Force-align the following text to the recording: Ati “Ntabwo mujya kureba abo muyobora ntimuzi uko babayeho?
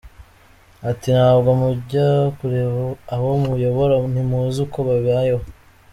Ati 0.89 1.07
“Ntabwo 1.17 1.49
mujya 1.61 2.07
kureba 2.37 2.79
abo 3.13 3.29
muyobora 3.43 3.95
ntimuzi 4.11 4.57
uko 4.65 4.77
babayeho? 4.87 5.43